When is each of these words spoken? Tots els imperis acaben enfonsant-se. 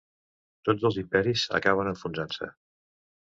Tots 0.69 0.85
els 0.89 0.97
imperis 1.01 1.45
acaben 1.59 1.91
enfonsant-se. 1.91 2.49